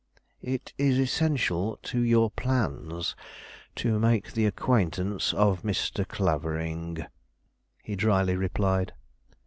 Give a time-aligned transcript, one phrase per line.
[0.41, 3.15] "It is essential to your plans
[3.75, 6.07] to make the acquaintance of Mr.
[6.07, 7.05] Clavering,"
[7.83, 8.93] he dryly replied.